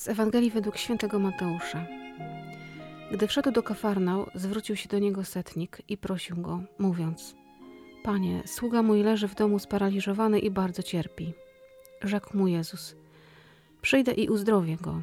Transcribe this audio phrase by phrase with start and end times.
[0.00, 1.86] Z Ewangelii według świętego Mateusza.
[3.12, 7.34] Gdy wszedł do Kafarnał, zwrócił się do niego setnik i prosił go, mówiąc:
[8.02, 11.32] Panie, sługa mój leży w domu sparaliżowany i bardzo cierpi.
[12.02, 12.96] Rzekł mu Jezus:
[13.82, 15.00] Przyjdę i uzdrowię go.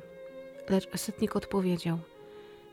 [0.70, 2.00] Lecz setnik odpowiedział: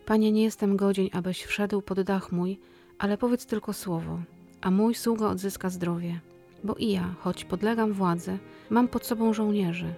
[0.07, 2.61] Panie, nie jestem godzien, abyś wszedł pod dach mój,
[2.99, 4.19] ale powiedz tylko słowo,
[4.61, 6.21] a mój sługa odzyska zdrowie.
[6.65, 8.39] Bo i ja, choć podlegam władzy,
[8.71, 9.95] mam pod sobą żołnierzy.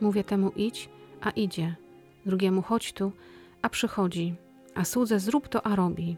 [0.00, 0.88] Mówię temu idź,
[1.26, 1.76] a idzie.
[2.26, 3.12] Drugiemu chodź tu,
[3.62, 4.34] a przychodzi.
[4.74, 6.16] A słudze zrób to, a robi.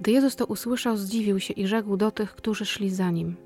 [0.00, 3.36] Gdy Jezus to usłyszał, zdziwił się i rzekł do tych, którzy szli za nim: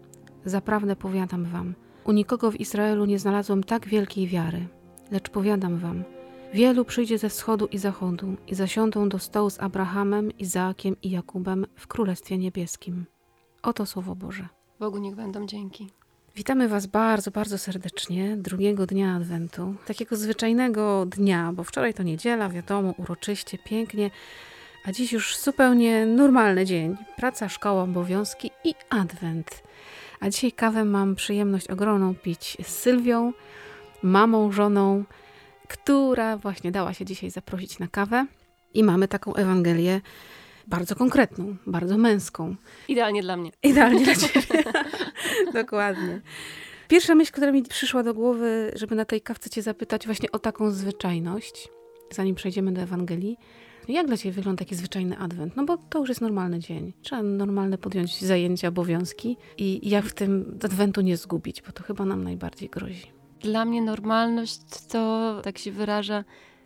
[0.44, 4.66] Zaprawdę powiadam wam, u nikogo w Izraelu nie znalazłem tak wielkiej wiary.
[5.10, 6.04] Lecz powiadam wam,
[6.54, 11.66] wielu przyjdzie ze wschodu i zachodu i zasiądą do stołu z Abrahamem, Izaakiem i Jakubem
[11.74, 13.06] w Królestwie Niebieskim.
[13.62, 14.48] Oto słowo Boże.
[14.80, 15.90] Bogu niech będą dzięki.
[16.36, 19.74] Witamy Was bardzo, bardzo serdecznie drugiego dnia Adwentu.
[19.86, 24.10] Takiego zwyczajnego dnia, bo wczoraj to niedziela, wiadomo, uroczyście, pięknie,
[24.84, 26.96] a dziś już zupełnie normalny dzień.
[27.16, 29.62] Praca, szkoła, obowiązki i Adwent.
[30.20, 33.32] A dzisiaj kawę mam przyjemność ogromną pić z Sylwią,
[34.02, 35.04] mamą, żoną,
[35.68, 38.26] która właśnie dała się dzisiaj zaprosić na kawę.
[38.74, 40.00] I mamy taką Ewangelię
[40.66, 42.56] bardzo konkretną, bardzo męską.
[42.88, 43.50] Idealnie dla mnie.
[43.62, 44.64] Idealnie dla ciebie.
[45.62, 46.20] Dokładnie.
[46.88, 50.38] Pierwsza myśl, która mi przyszła do głowy, żeby na tej kawce cię zapytać właśnie o
[50.38, 51.68] taką zwyczajność,
[52.10, 53.38] zanim przejdziemy do Ewangelii.
[53.88, 55.56] Jak dla ciebie wygląda taki zwyczajny adwent?
[55.56, 56.92] No bo to już jest normalny dzień.
[57.02, 62.04] Trzeba normalne podjąć zajęcia, obowiązki i jak w tym adwentu nie zgubić, bo to chyba
[62.04, 63.12] nam najbardziej grozi.
[63.40, 66.24] Dla mnie normalność to, tak się wyraża,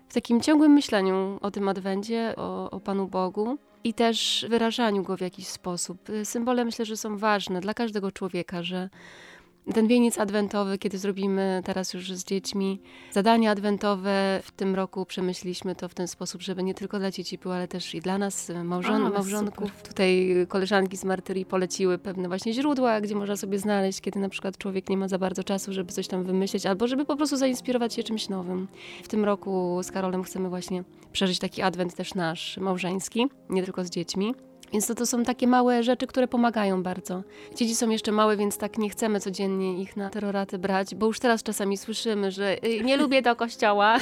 [0.08, 5.16] w takim ciągłym myśleniu o tym adwencie, o, o Panu Bogu i też wyrażaniu go
[5.16, 6.08] w jakiś sposób.
[6.24, 8.88] Symbole myślę, że są ważne dla każdego człowieka, że
[9.74, 12.80] ten wieniec adwentowy, kiedy zrobimy teraz już z dziećmi
[13.12, 17.38] zadania adwentowe, w tym roku przemyśliliśmy to w ten sposób, żeby nie tylko dla dzieci
[17.38, 19.68] było, ale też i dla nas, małżon A, małżonków.
[19.68, 19.88] Super.
[19.88, 24.58] Tutaj koleżanki z Martyrii poleciły pewne właśnie źródła, gdzie można sobie znaleźć, kiedy na przykład
[24.58, 27.94] człowiek nie ma za bardzo czasu, żeby coś tam wymyślić, albo żeby po prostu zainspirować
[27.94, 28.68] się czymś nowym.
[29.02, 33.84] W tym roku z Karolem chcemy właśnie przeżyć taki adwent też nasz małżeński, nie tylko
[33.84, 34.34] z dziećmi.
[34.72, 37.22] Więc to, to są takie małe rzeczy, które pomagają bardzo.
[37.54, 41.20] Dzieci są jeszcze małe, więc tak nie chcemy codziennie ich na terroraty brać, bo już
[41.20, 43.98] teraz czasami słyszymy, że y, nie lubię do kościoła,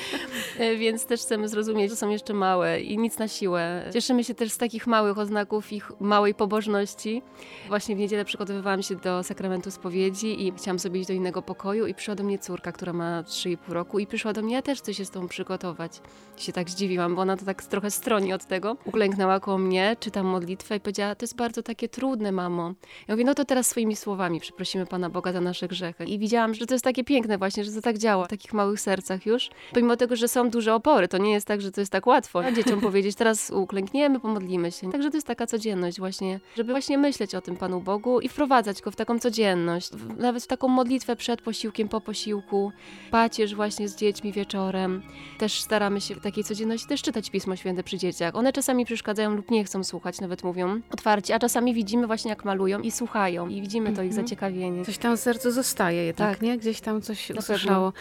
[0.78, 3.90] więc też chcemy zrozumieć, że są jeszcze małe i nic na siłę.
[3.92, 7.22] Cieszymy się też z takich małych oznaków ich małej pobożności.
[7.68, 11.86] Właśnie w niedzielę przygotowywałam się do sakramentu spowiedzi i chciałam sobie iść do innego pokoju
[11.86, 14.78] i przyszła do mnie córka, która ma 3,5 roku i przyszła do mnie, ja też
[14.78, 16.00] chcę się z tą przygotować.
[16.36, 18.76] Się tak zdziwiłam, bo ona to tak trochę stroni od tego.
[18.84, 22.74] Uklęknęła koło mnie czytam modlitwę i powiedziała, to jest bardzo takie trudne, mamo.
[23.08, 26.04] Ja mówię, no to teraz swoimi słowami przeprosimy Pana Boga za nasze grzechy.
[26.04, 28.80] I widziałam, że to jest takie piękne właśnie, że to tak działa w takich małych
[28.80, 29.50] sercach już.
[29.72, 32.44] Pomimo tego, że są duże opory, to nie jest tak, że to jest tak łatwo
[32.44, 34.92] a dzieciom powiedzieć, teraz uklękniemy, pomodlimy się.
[34.92, 38.82] Także to jest taka codzienność właśnie, żeby właśnie myśleć o tym Panu Bogu i wprowadzać
[38.82, 39.90] go w taką codzienność.
[40.16, 42.72] Nawet w taką modlitwę przed posiłkiem, po posiłku,
[43.10, 45.02] pacierz właśnie z dziećmi wieczorem.
[45.38, 48.34] Też staramy się w takiej codzienności też czytać Pismo Święte przy dzieciach.
[48.34, 52.28] One czasami przeszkadzają lub nie chcą chcą słuchać, nawet mówią otwarcie, a czasami widzimy właśnie
[52.28, 54.26] jak malują i słuchają i widzimy to ich mhm.
[54.26, 54.84] zaciekawienie.
[54.84, 56.42] Coś tam w sercu zostaje jednak, tak.
[56.42, 56.58] nie?
[56.58, 57.92] Gdzieś tam coś Na usłyszało.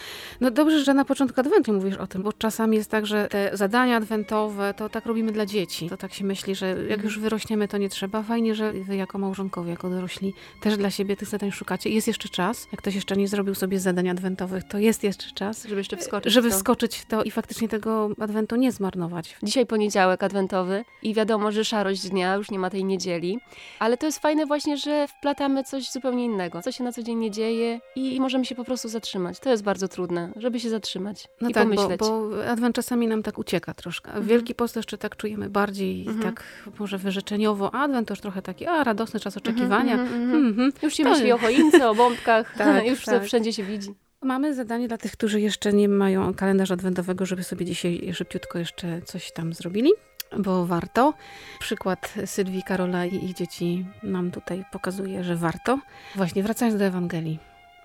[0.42, 3.58] No dobrze, że na początku adwentu mówisz o tym, bo czasami jest tak, że te
[3.58, 5.90] zadania adwentowe to tak robimy dla dzieci.
[5.90, 7.04] To tak się myśli, że jak mhm.
[7.04, 8.24] już wyrośniemy, to nie trzeba.
[8.24, 11.90] Fajnie, że wy jako małżonkowie, jako dorośli też dla siebie tych zadań szukacie.
[11.90, 12.68] Jest jeszcze czas.
[12.72, 15.64] Jak ktoś jeszcze nie zrobił sobie zadań adwentowych, to jest jeszcze czas.
[15.64, 16.56] Żeby jeszcze wskoczyć Żeby to.
[16.56, 19.38] wskoczyć w to i faktycznie tego adwentu nie zmarnować.
[19.44, 23.40] Dzisiaj poniedziałek adwentowy i wiadomo, że szarość dnia, już nie ma tej niedzieli.
[23.80, 27.18] Ale to jest fajne właśnie, że wplatamy coś zupełnie innego, co się na co dzień
[27.18, 29.40] nie dzieje i, i możemy się po prostu zatrzymać.
[29.40, 32.00] To jest bardzo trudne, żeby się zatrzymać no i tak, pomyśleć.
[32.00, 34.08] Bo, bo adwent czasami nam tak ucieka troszkę.
[34.08, 34.28] Mhm.
[34.28, 36.22] Wielki post jeszcze tak czujemy bardziej mhm.
[36.24, 36.44] tak
[36.80, 37.76] może wyrzeczeniowo.
[37.76, 39.94] Adwent to już trochę taki, a radosny czas mhm, oczekiwania.
[39.94, 40.72] Mhm, mhm, mhm.
[40.82, 41.10] Już się to...
[41.10, 43.24] myśli o choince, o bombkach, tak, już tak.
[43.24, 43.94] wszędzie się widzi.
[44.22, 49.02] Mamy zadanie dla tych, którzy jeszcze nie mają kalendarza adwentowego, żeby sobie dzisiaj szybciutko jeszcze
[49.02, 49.92] coś tam zrobili
[50.40, 51.14] bo warto.
[51.60, 55.80] Przykład Sylwii, Karola i ich dzieci nam tutaj pokazuje, że warto.
[56.16, 57.40] Właśnie wracając do Ewangelii.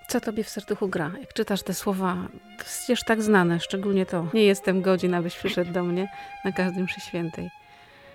[0.08, 1.11] Co tobie w serduchu gra?
[1.20, 2.17] Jak czytasz te słowa,
[2.58, 4.26] przecież tak znane, szczególnie to.
[4.35, 6.08] Nie jestem godzin, abyś przyszedł do mnie
[6.44, 7.50] na każdym przy świętej.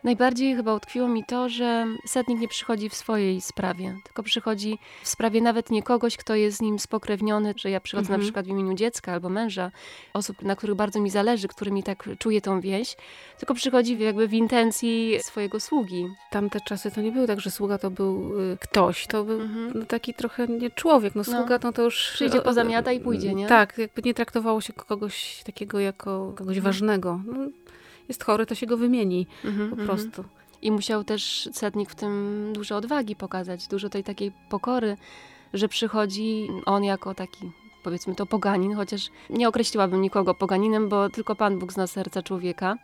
[0.06, 5.08] Najbardziej chyba utkwiło mi to, że setnik nie przychodzi w swojej sprawie, tylko przychodzi w
[5.08, 8.20] sprawie nawet nie kogoś, kto jest z nim spokrewniony, że ja przychodzę Mhm.
[8.22, 9.72] na przykład w imieniu dziecka albo męża,
[10.14, 12.96] osób, na których bardzo mi zależy, którymi tak czuję tą więź,
[13.40, 16.08] tylko przychodzi jakby w intencji swojego sługi.
[16.32, 19.72] Tamte czasy to nie były tak, że sługa to był y, ktoś, to był Mhm.
[19.76, 21.16] no, taki trochę nie człowiek.
[21.16, 21.38] No No.
[21.38, 22.12] sługa no, to już...
[22.14, 23.48] Przyjdzie, o- pozamiata i pójdzie, nie?
[23.48, 27.20] Tak, jakby nie traktowało się kogoś takiego jako kogoś ważnego.
[27.26, 27.34] No,
[28.08, 29.88] jest chory, to się go wymieni Mhm, po mhm.
[29.88, 30.24] prostu.
[30.62, 34.98] I musiał też setnik w tym dużo odwagi pokazać, dużo tej takiej pokory,
[35.54, 37.52] że przychodzi on jako taki,
[37.86, 42.76] powiedzmy to poganin, chociaż nie określiłabym nikogo poganinem, bo tylko Pan Bóg zna serca człowieka,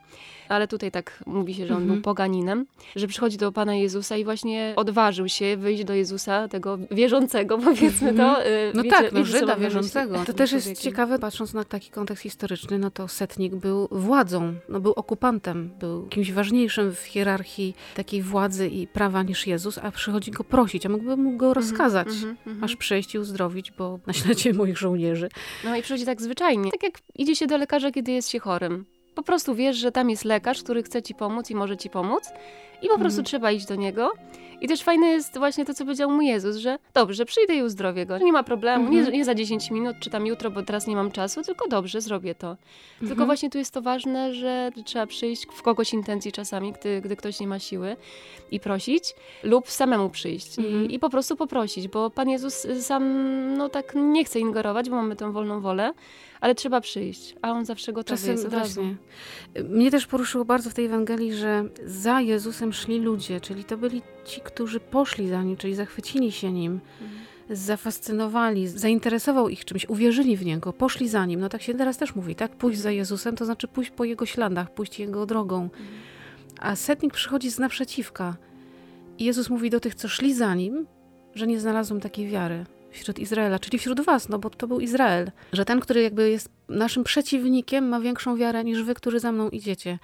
[0.49, 1.93] ale tutaj tak mówi się, że on Mhm.
[1.95, 2.65] był poganinem,
[2.95, 8.13] że przychodzi do Pana Jezusa i właśnie odważył się wyjść do Jezusa, tego wierzącego, powiedzmy
[8.13, 8.45] to.
[8.47, 10.23] y, No wiecie- tak, no wiecie, Żyda na wierzącego.
[10.25, 10.83] To też jest człowiekiem.
[10.91, 16.07] ciekawe, patrząc na taki kontekst historyczny, no to setnik był władzą, no był okupantem, był
[16.07, 20.89] kimś ważniejszym w hierarchii takiej władzy i prawa niż Jezus, a przychodzi go prosić, a
[20.89, 22.07] mógłby mu go rozkazać.
[22.07, 22.57] Mhm, mhm.
[22.59, 24.90] Masz przyjść i uzdrowić, bo naślecie moich żołnierzy.
[25.63, 26.71] No i przychodzi tak zwyczajnie.
[26.71, 28.85] Tak jak idzie się do lekarza, kiedy jest się chorym.
[29.15, 32.29] Po prostu wiesz, że tam jest lekarz, który chce ci pomóc i może ci pomóc.
[32.81, 33.25] I po prostu Mhm.
[33.25, 34.11] trzeba iść do niego.
[34.61, 38.05] I też fajne jest właśnie to, co powiedział mu Jezus, że dobrze, przyjdę i uzdrowię
[38.05, 38.17] go.
[38.17, 39.17] Nie ma problemu, nie, Mhm.
[39.17, 42.35] nie za 10 minut, czy tam jutro, bo teraz nie mam czasu, tylko dobrze, zrobię
[42.35, 42.57] to.
[42.99, 43.25] Tylko Mhm.
[43.27, 47.39] właśnie tu jest to ważne, że trzeba przyjść w kogoś intencji czasami, gdy, gdy ktoś
[47.39, 47.95] nie ma siły
[48.51, 49.03] i prosić,
[49.43, 50.91] lub samemu przyjść Mhm.
[50.91, 53.03] i, i po prostu poprosić, bo Pan Jezus sam
[53.57, 55.93] no tak nie chce ingerować, bo mamy tę wolną wolę,
[56.41, 58.81] ale trzeba przyjść, a On zawsze gotowy Czasem jest od razu.
[59.69, 64.01] Mnie też poruszyło bardzo w tej Ewangelii, że za Jezusem szli ludzie, czyli to byli
[64.25, 67.21] ci, którzy poszli za Nim, czyli zachwycili się Nim, Mhm.
[67.49, 71.39] zafascynowali, zainteresował ich czymś, uwierzyli w Niego, poszli za Nim.
[71.39, 72.51] No tak się teraz też mówi, tak?
[72.55, 75.69] Pójść za Jezusem to znaczy pójść po Jego śladach, pójść Jego drogą.
[76.59, 78.35] A setnik przychodzi z naprzeciwka.
[79.17, 80.85] I Jezus mówi do tych, co szli za Nim,
[81.35, 85.31] że nie znalazłem takiej wiary wśród Izraela, czyli wśród was, no bo to był Izrael.
[85.53, 89.49] Że ten, który jakby jest naszym przeciwnikiem, ma większą wiarę niż wy, którzy za mną
[89.49, 89.99] idziecie.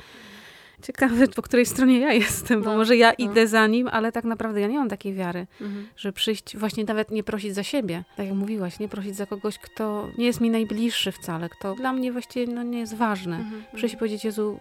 [0.81, 3.15] Ciekawe, po której stronie ja jestem, bo No, może ja no.
[3.25, 5.87] idę za nim, ale tak naprawdę ja nie mam takiej wiary, Mhm.
[5.97, 9.57] że przyjść, właśnie nawet nie prosić za siebie, tak jak mówiłaś, nie prosić za kogoś,
[9.59, 13.35] kto nie jest mi najbliższy wcale, kto dla mnie właściwie no, nie jest ważny.
[13.35, 13.63] Mhm.
[13.75, 14.59] Przyjść i powiedzieć Jezu,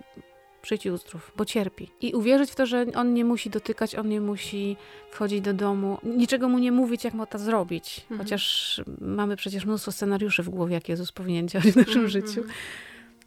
[0.62, 1.90] przyjdź i uzdrów, bo cierpi.
[2.00, 4.76] I uwierzyć w to, że on nie musi dotykać, on nie musi
[5.10, 8.00] wchodzić do domu, niczego mu nie mówić, jak ma to zrobić.
[8.00, 8.20] Mhm.
[8.20, 12.40] Chociaż mamy przecież mnóstwo scenariuszy w głowie, jak Jezus powinien działać w naszym Mhm, życiu.
[12.40, 12.48] mhm.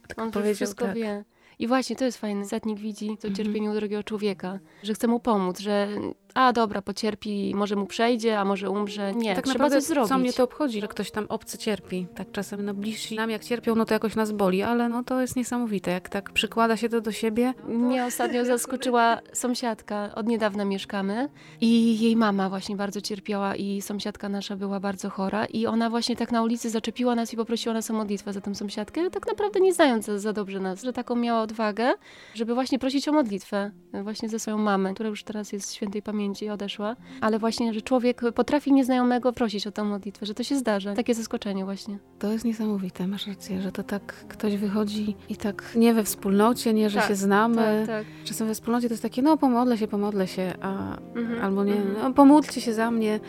[0.08, 0.94] Tak On powiedział, wszystko tak.
[0.94, 1.24] wie.
[1.60, 2.44] I właśnie to jest fajne.
[2.44, 3.34] Setnik widzi to Mhm.
[3.34, 5.88] cierpienie u drugiego człowieka, że chce mu pomóc, że
[6.34, 9.14] a dobra, pocierpi, może mu przejdzie, a może umrze.
[9.14, 10.08] Nie, tak trzeba naprawdę coś zrobić.
[10.08, 12.06] co mnie to obchodzi, że ktoś tam obcy cierpi.
[12.14, 15.20] Tak czasem no bliżsi nam jak cierpią, no to jakoś nas boli, ale no to
[15.20, 15.90] jest niesamowite.
[15.90, 20.14] Jak tak przykłada się to do siebie, Mnie ostatnio zaskoczyła sąsiadka.
[20.14, 21.28] Od niedawna mieszkamy
[21.60, 26.16] i jej mama właśnie bardzo cierpiała i sąsiadka nasza była bardzo chora i ona właśnie
[26.16, 29.60] tak na ulicy zaczepiła nas i poprosiła nas o modlitwę za tę sąsiadkę, tak naprawdę
[29.60, 31.92] nie znając za, za dobrze nas, że taką miała odwagę,
[32.34, 33.70] żeby właśnie prosić o modlitwę
[34.02, 37.82] właśnie ze swoją mamę, która już teraz jest świętej pamięci i odeszła, ale właśnie, że
[37.82, 40.94] człowiek potrafi nieznajomego prosić o tę modlitwę, że to się zdarza.
[40.94, 41.98] Takie zaskoczenie właśnie.
[42.18, 43.06] to jest niesamowite.
[43.06, 47.08] Masz rację, że to tak ktoś wychodzi i tak nie we wspólnocie, nie, że Tak,
[47.08, 47.84] się znamy.
[47.86, 48.04] tak.
[48.24, 51.72] Czasem we wspólnocie to jest takie, no pomodlę się, pomodlę się, a Mhm, albo nie,
[51.74, 51.94] mhm.
[52.02, 53.20] no pomódlcie się za mnie,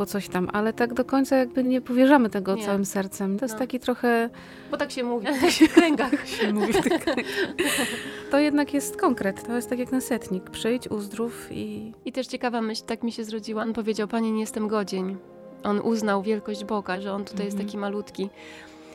[0.00, 2.64] bo coś tam, ale tak do końca jakby nie powierzamy tego Nie.
[2.64, 3.38] całym sercem.
[3.38, 3.58] To jest No.
[3.58, 4.30] taki trochę,
[4.70, 5.26] Bo tak się mówi
[5.68, 6.28] w kręgach.
[6.28, 7.04] się mówi w tych
[8.30, 12.26] to jednak jest konkret, to jest tak jak na setnik, przyjdź, uzdrów i I też
[12.26, 13.62] ciekawa myśl, tak mi się zrodziła.
[13.62, 15.16] On powiedział, Panie, nie jestem godzień.
[15.62, 17.68] On uznał wielkość Boga, że On tutaj jest Mhm.
[17.68, 18.30] taki malutki.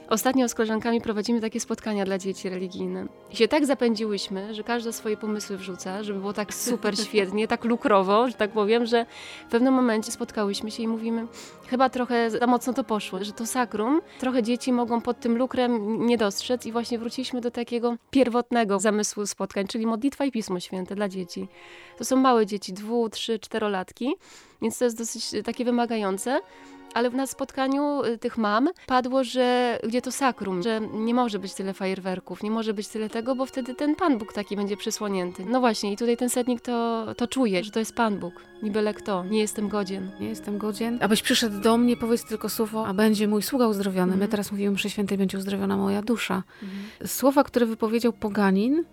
[0.10, 3.06] Ostatnio z koleżankami prowadzimy takie spotkania dla dzieci religijne.
[3.32, 7.64] I się tak zapędziłyśmy, że każda swoje pomysły wrzuca, żeby było tak super świetnie, tak
[7.64, 9.06] lukrowo, że tak powiem, że
[9.48, 11.28] w pewnym momencie spotkałyśmy się i mówimy,
[11.68, 16.06] chyba trochę za mocno to poszło, że to sakrum, trochę dzieci mogą pod tym lukrem
[16.06, 20.96] nie dostrzec i właśnie wróciliśmy do takiego pierwotnego zamysłu spotkań, czyli modlitwa i Pismo Święte
[20.96, 21.48] dla dzieci.
[21.98, 24.16] To są małe dzieci, dwu, trzy, czterolatki,
[24.62, 26.40] więc to jest dosyć e, takie wymagające.
[26.96, 31.54] Ale na spotkaniu y, tych mam padło, że gdzie to sakrum, że nie może być
[31.54, 35.46] tyle fajerwerków, nie może być tyle tego, bo wtedy ten Pan Bóg taki będzie przysłonięty.
[35.46, 38.34] No właśnie, i tutaj ten setnik to, to czuje, że to jest Pan Bóg,
[38.64, 40.12] nie byle kto, nie jestem godzien.
[40.20, 40.98] nie jestem godzien.
[41.02, 44.08] Abyś przyszedł do mnie, powiedz tylko słowo, a będzie mój sługa uzdrowiony.
[44.08, 44.32] My Mhm.
[44.32, 46.44] teraz mówimy przy świętej, będzie uzdrowiona moja dusza.
[47.06, 48.84] Słowa, które wypowiedział poganin,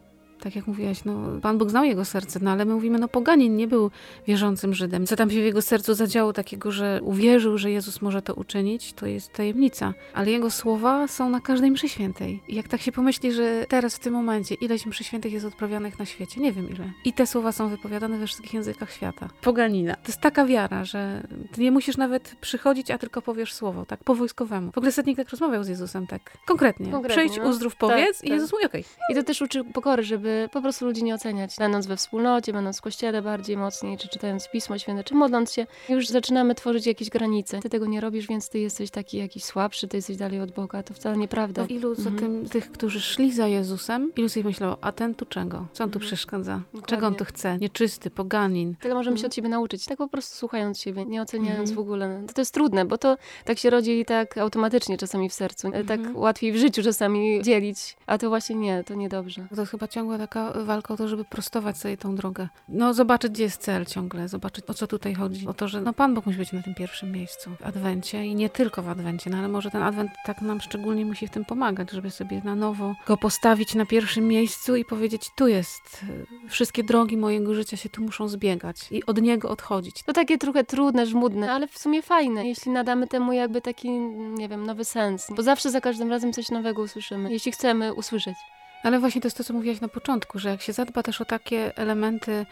[0.42, 3.56] tak jak mówiłaś, no, Pan Bóg znał jego serce, no ale my mówimy, no poganin
[3.56, 3.90] nie był
[4.26, 5.06] wierzącym Żydem.
[5.06, 8.92] Co tam się w jego sercu zadziało takiego, że uwierzył, że Jezus może to uczynić,
[8.92, 9.94] to jest tajemnica.
[10.14, 12.42] Ale jego słowa są na każdej mszy świętej.
[12.48, 15.98] I jak tak się pomyśli, że teraz w tym momencie ileś mszy świętych jest odprawianych
[15.98, 16.92] na świecie, nie wiem ile.
[17.04, 19.28] I te słowa są wypowiadane we wszystkich językach świata.
[19.42, 19.94] Poganina.
[19.94, 24.04] To jest taka wiara, że ty nie musisz nawet przychodzić, a tylko powiesz słowo, tak
[24.04, 24.72] po wojskowemu.
[24.72, 26.92] W ogóle setnik tak rozmawiał z Jezusem, tak konkretnie.
[26.92, 27.50] Konkretnie, Przyjdź, no.
[27.50, 28.34] uzdrów, powiedz Tak, i tak.
[28.34, 28.84] Jezus mówi okej.
[29.10, 31.56] I to też uczy pokory, żeby po prostu ludzi nie oceniać.
[31.58, 35.66] Będąc we wspólnocie, będąc w kościele bardziej mocniej, czy czytając Pismo Święte, czy modląc się,
[35.88, 37.60] już zaczynamy tworzyć jakieś granice.
[37.60, 40.82] Ty tego nie robisz, więc ty jesteś taki jakiś słabszy, ty jesteś dalej od Boga.
[40.82, 41.66] To wcale nieprawda.
[41.66, 42.14] To ilu Mhm.
[42.14, 45.66] zatem tych, którzy szli za Jezusem, ilu sobie myślało, a ten tu czego?
[45.72, 46.00] Co on tu Mhm.
[46.08, 46.60] przeszkadza?
[46.72, 46.86] Dokładnie.
[46.88, 47.58] Czego on tu chce?
[47.58, 48.74] Nieczysty, poganin.
[48.80, 49.30] Tyle możemy się Mhm.
[49.30, 51.76] od siebie nauczyć, tak po prostu słuchając siebie, nie oceniając Mhm.
[51.76, 52.22] w ogóle.
[52.26, 55.68] To, to jest trudne, bo to tak się rodzi tak automatycznie czasami w sercu.
[55.68, 56.16] E, Tak Mhm.
[56.16, 59.46] łatwiej w życiu czasami dzielić, a to właśnie nie, to niedobrze.
[59.56, 62.48] To chyba ciągła taka walka o to, żeby prostować sobie tą drogę.
[62.68, 65.46] No zobaczyć, gdzie jest cel ciągle, zobaczyć, o co tutaj chodzi.
[65.46, 68.34] O to, że no Pan Bóg musi być na tym pierwszym miejscu w Adwencie i
[68.34, 71.44] nie tylko w Adwencie, no ale może ten Adwent tak nam szczególnie musi w tym
[71.44, 76.04] pomagać, żeby sobie na nowo go postawić na pierwszym miejscu i powiedzieć, tu jest,
[76.48, 80.02] wszystkie drogi mojego życia się tu muszą zbiegać i od niego odchodzić.
[80.02, 83.90] To takie trochę trudne, żmudne, ale w sumie fajne, jeśli nadamy temu jakby taki,
[84.38, 85.26] nie wiem, nowy sens.
[85.36, 88.36] Bo zawsze za każdym razem coś nowego usłyszymy, jeśli chcemy usłyszeć.
[88.82, 91.24] Ale właśnie to jest to, co mówiłaś na początku, że jak się zadba też o
[91.24, 92.46] takie elementy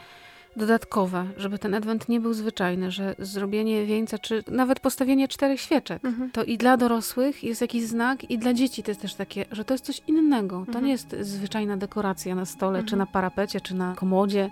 [0.57, 6.03] dodatkowe, żeby ten adwent nie był zwyczajny, że zrobienie wieńca, czy nawet postawienie czterech świeczek,
[6.33, 9.65] to i dla dorosłych jest jakiś znak, i dla dzieci to jest też takie, że
[9.65, 10.57] to jest coś innego.
[10.57, 10.85] To Mhm.
[10.85, 12.99] nie jest zwyczajna dekoracja na stole, czy Mhm.
[12.99, 14.51] na parapecie, czy na komodzie,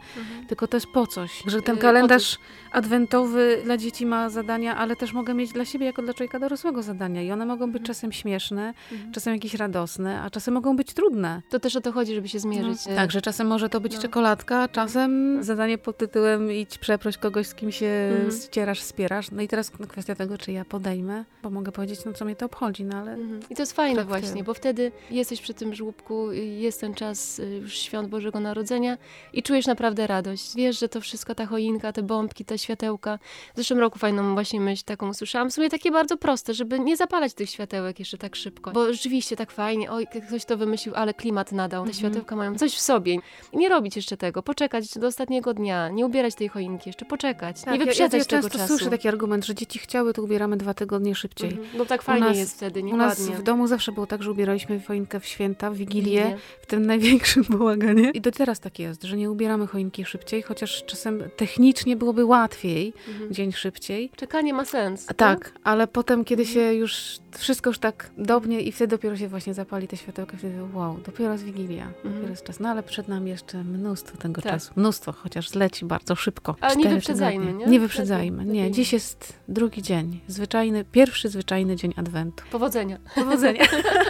[0.48, 1.42] tylko to jest po coś.
[1.46, 2.38] Że ten Yy, kalendarz
[2.72, 6.82] adwentowy dla dzieci ma zadania, ale też mogę mieć dla siebie jako dla człowieka dorosłego
[6.82, 7.22] zadania.
[7.22, 7.86] I one mogą być Mhm.
[7.86, 9.12] czasem śmieszne, Mhm.
[9.12, 11.42] czasem jakieś radosne, a czasem mogą być trudne.
[11.50, 12.86] To też o to chodzi, żeby się zmierzyć.
[12.88, 14.02] No, tak, że czasem może to być no.
[14.02, 18.40] czekoladka, czasem zadanie pod tytułem idź przeproś kogoś, z kim się Mhm.
[18.42, 19.30] ścierasz, spierasz.
[19.30, 22.36] No i teraz no, kwestia tego, czy ja podejmę, bo mogę powiedzieć, no co mnie
[22.36, 23.40] to obchodzi, no ale Mhm.
[23.50, 24.20] I to jest fajne Traktuję.
[24.20, 28.40] właśnie, bo wtedy jesteś przy tym żłóbku, y, jest ten czas y, już świąt Bożego
[28.40, 28.98] Narodzenia
[29.32, 30.54] i czujesz naprawdę radość.
[30.56, 33.18] Wiesz, że to wszystko, ta choinka, te bombki, te światełka.
[33.54, 35.50] W zeszłym roku fajną właśnie myśl taką usłyszałam.
[35.50, 38.70] W sumie takie bardzo proste, żeby nie zapalać tych światełek jeszcze tak szybko.
[38.72, 41.84] Bo rzeczywiście tak fajnie, oj, ktoś to wymyślił, ale klimat nadał.
[41.84, 41.98] Te Mhm.
[41.98, 43.14] światełka mają coś w sobie.
[43.52, 47.56] I nie robić jeszcze tego, poczekać do ostatniego dnia, nie ubierać tej choinki jeszcze, poczekać,
[47.56, 48.68] nie Tak, ja, ja, wyprzedzać ja tego często czasu.
[48.68, 51.50] słyszę taki argument, że dzieci chciały, to ubieramy dwa tygodnie szybciej.
[51.50, 51.68] Mhm.
[51.78, 54.80] Bo tak fajnie nas- jest wtedy, U nas w domu zawsze było tak, że ubieraliśmy
[54.80, 56.36] choinkę w święta, w Wigilię, Wigilię.
[56.62, 58.10] w tym największym bałaganie.
[58.10, 62.92] I do teraz tak jest, że nie ubieramy choinki szybciej, chociaż czasem technicznie byłoby łatwiej,
[63.08, 63.34] Mhm.
[63.34, 64.10] dzień szybciej.
[64.16, 65.08] Czekanie ma sens.
[65.08, 65.14] Nie?
[65.14, 66.54] tak, ale potem, kiedy Mhm.
[66.54, 70.54] się już wszystko już tak dobnie i wtedy dopiero się właśnie zapali te światełka, wtedy
[70.74, 72.60] wow, dopiero jest Wigilia, dopiero jest czas.
[72.60, 74.52] No ale przed nami jeszcze mnóstwo tego Tak.
[74.52, 74.72] czasu.
[74.76, 76.56] Mnóstwo, chociaż zleci bardzo szybko.
[76.60, 77.66] Ale nie wyprzedzajmy, nie?
[77.66, 78.70] Nie wyprzedzajmy, nie.
[78.70, 82.44] Dziś jest drugi dzień, zwyczajny, pierwszy zwyczajny dzień Adwentu.
[82.50, 82.98] Powodzenia.
[83.14, 83.64] Powodzenia.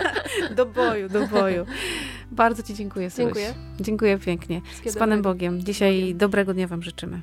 [0.57, 1.67] do boju, do boju.
[2.31, 3.35] Bardzo Ci dziękuję, Syluś.
[3.35, 3.55] Dziękuję.
[3.81, 4.61] Dziękuję pięknie.
[4.87, 5.23] Z Panem.
[5.23, 5.62] Bogiem.
[5.62, 7.21] Dzisiaj dobrego dnia Wam życzymy.